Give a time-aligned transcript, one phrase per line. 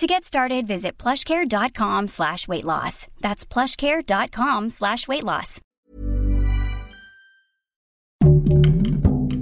[0.00, 3.06] To get started, visit plushcare.com slash weight loss.
[3.20, 5.60] That's plushcare.com slash weight loss.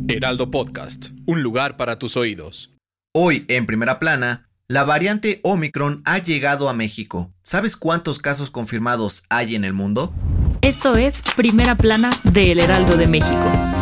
[0.09, 2.73] Heraldo Podcast, un lugar para tus oídos.
[3.15, 7.31] Hoy, en primera plana, la variante Omicron ha llegado a México.
[7.45, 10.13] ¿Sabes cuántos casos confirmados hay en el mundo?
[10.61, 13.78] Esto es Primera Plana de El Heraldo de México.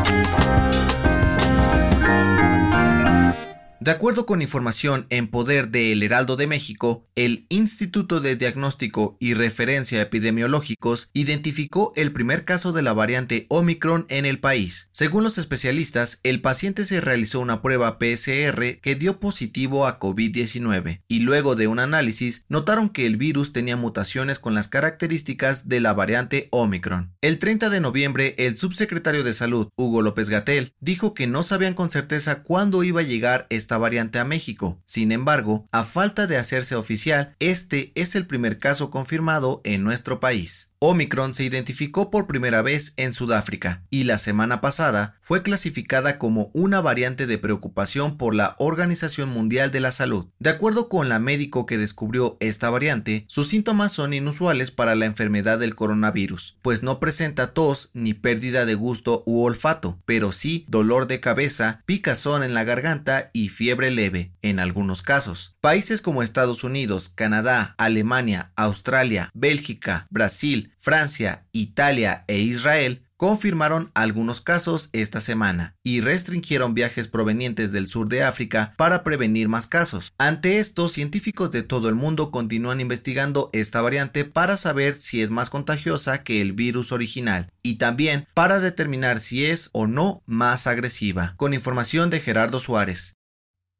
[3.86, 9.16] De acuerdo con información en poder de El Heraldo de México, el Instituto de Diagnóstico
[9.20, 14.90] y Referencia Epidemiológicos identificó el primer caso de la variante Omicron en el país.
[14.90, 21.02] Según los especialistas, el paciente se realizó una prueba PCR que dio positivo a COVID-19
[21.07, 25.79] y luego de un análisis notaron que el virus tenía mutaciones con las características de
[25.79, 27.14] la variante Omicron.
[27.20, 31.74] El 30 de noviembre, el subsecretario de Salud, Hugo López Gatel, dijo que no sabían
[31.74, 34.80] con certeza cuándo iba a llegar esta variante a México.
[34.85, 40.21] Sin embargo, a falta de hacerse oficial, este es el primer caso confirmado en nuestro
[40.21, 40.71] país.
[40.88, 46.52] Omicron se identificó por primera vez en Sudáfrica y la semana pasada fue clasificada como
[46.54, 50.29] una variante de preocupación por la Organización Mundial de la Salud.
[50.38, 55.07] De acuerdo con la médico que descubrió esta variante, sus síntomas son inusuales para la
[55.07, 60.66] enfermedad del coronavirus, pues no presenta tos ni pérdida de gusto u olfato, pero sí
[60.68, 65.56] dolor de cabeza, picazón en la garganta y fiebre leve, en algunos casos.
[65.60, 74.41] Países como Estados Unidos, Canadá, Alemania, Australia, Bélgica, Brasil, Francia, Italia e Israel confirmaron algunos
[74.41, 80.12] casos esta semana y restringieron viajes provenientes del sur de África para prevenir más casos.
[80.16, 85.30] Ante esto, científicos de todo el mundo continúan investigando esta variante para saber si es
[85.30, 90.68] más contagiosa que el virus original y también para determinar si es o no más
[90.68, 91.34] agresiva.
[91.36, 93.16] Con información de Gerardo Suárez.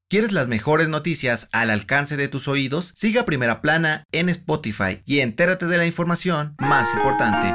[0.09, 2.93] ¿Quieres las mejores noticias al alcance de tus oídos?
[2.95, 7.53] Siga Primera Plana en Spotify y entérate de la información más importante.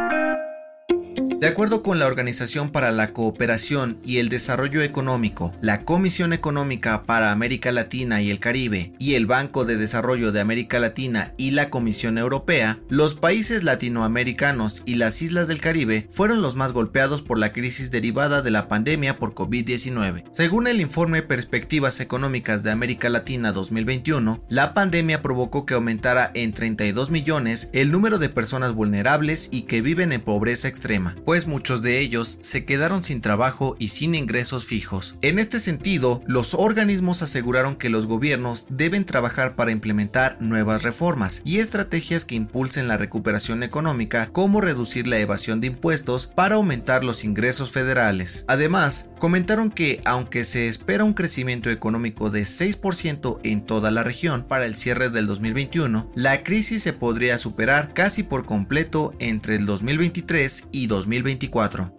[1.42, 7.08] De acuerdo con la Organización para la Cooperación y el Desarrollo Económico, la Comisión Económica
[7.08, 11.50] para América Latina y el Caribe y el Banco de Desarrollo de América Latina y
[11.50, 17.24] la Comisión Europea, los países latinoamericanos y las islas del Caribe fueron los más golpeados
[17.24, 20.26] por la crisis derivada de la pandemia por COVID-19.
[20.34, 26.54] Según el informe Perspectivas Económicas de América Latina 2021, la pandemia provocó que aumentara en
[26.54, 31.82] 32 millones el número de personas vulnerables y que viven en pobreza extrema pues muchos
[31.82, 35.16] de ellos se quedaron sin trabajo y sin ingresos fijos.
[35.22, 41.42] En este sentido, los organismos aseguraron que los gobiernos deben trabajar para implementar nuevas reformas
[41.46, 47.06] y estrategias que impulsen la recuperación económica, como reducir la evasión de impuestos para aumentar
[47.06, 48.44] los ingresos federales.
[48.50, 54.44] Además, comentaron que aunque se espera un crecimiento económico de 6% en toda la región
[54.44, 59.66] para el cierre del 2021, la crisis se podría superar casi por completo entre el
[59.66, 61.21] 2023 y 2024.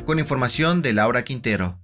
[0.05, 1.82] Con información de Laura Quintero.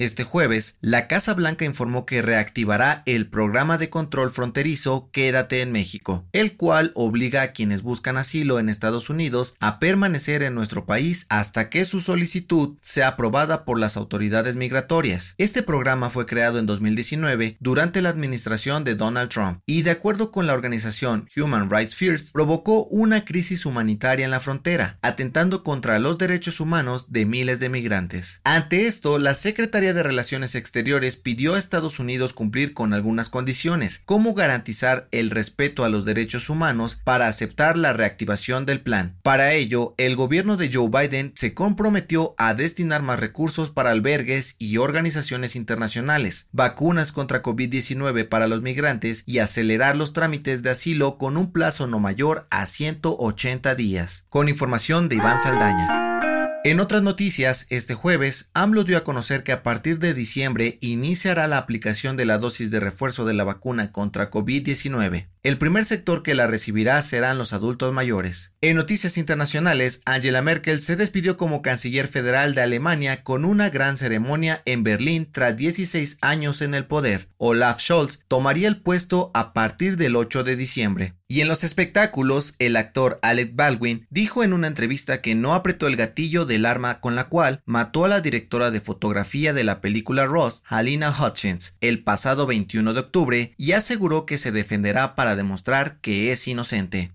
[0.00, 5.70] Este jueves, la Casa Blanca informó que reactivará el programa de control fronterizo Quédate en
[5.70, 10.84] México, el cual obliga a quienes buscan asilo en Estados Unidos a permanecer en nuestro
[10.84, 15.36] país hasta que su solicitud sea aprobada por las autoridades migratorias.
[15.38, 20.32] Este programa fue creado en 2019 durante la administración de Donald Trump y de acuerdo
[20.32, 26.00] con la organización Human Rights First provocó una crisis humanitaria en la frontera, atentando contra
[26.00, 28.40] los derechos humanos de miles de migrantes.
[28.42, 34.00] Ante esto, la Secretaría de Relaciones Exteriores pidió a Estados Unidos cumplir con algunas condiciones,
[34.04, 39.16] como garantizar el respeto a los derechos humanos para aceptar la reactivación del plan.
[39.22, 44.56] Para ello, el gobierno de Joe Biden se comprometió a destinar más recursos para albergues
[44.58, 51.18] y organizaciones internacionales, vacunas contra COVID-19 para los migrantes y acelerar los trámites de asilo
[51.18, 54.24] con un plazo no mayor a 180 días.
[54.28, 56.03] Con información de Iván Saldaña.
[56.66, 61.46] En otras noticias, este jueves, AMLO dio a conocer que a partir de diciembre iniciará
[61.46, 65.26] la aplicación de la dosis de refuerzo de la vacuna contra COVID-19.
[65.44, 68.54] El primer sector que la recibirá serán los adultos mayores.
[68.62, 73.98] En noticias internacionales, Angela Merkel se despidió como canciller federal de Alemania con una gran
[73.98, 77.28] ceremonia en Berlín tras 16 años en el poder.
[77.36, 81.14] Olaf Scholz tomaría el puesto a partir del 8 de diciembre.
[81.26, 85.86] Y en los espectáculos, el actor Alec Baldwin dijo en una entrevista que no apretó
[85.86, 89.80] el gatillo del arma con la cual mató a la directora de fotografía de la
[89.80, 95.33] película Ross, Halina Hutchins, el pasado 21 de octubre y aseguró que se defenderá para
[95.36, 97.12] demostrar que es inocente.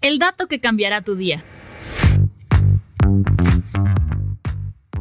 [0.00, 1.44] El dato que cambiará tu día.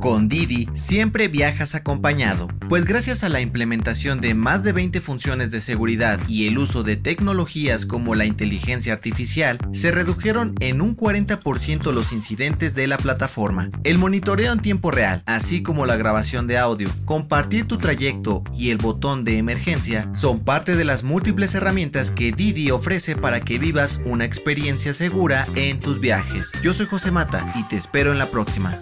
[0.02, 5.52] Con Didi siempre viajas acompañado, pues gracias a la implementación de más de 20 funciones
[5.52, 10.98] de seguridad y el uso de tecnologías como la inteligencia artificial, se redujeron en un
[10.98, 13.70] 40% los incidentes de la plataforma.
[13.84, 18.72] El monitoreo en tiempo real, así como la grabación de audio, compartir tu trayecto y
[18.72, 23.60] el botón de emergencia son parte de las múltiples herramientas que Didi ofrece para que
[23.60, 26.54] vivas una experiencia segura en tus viajes.
[26.64, 28.82] Yo soy José Mata y te espero en la próxima.